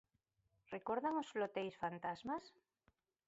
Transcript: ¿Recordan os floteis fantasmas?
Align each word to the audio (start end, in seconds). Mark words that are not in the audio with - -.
¿Recordan 0.75 1.15
os 1.21 1.31
floteis 1.33 1.75
fantasmas? 1.83 2.43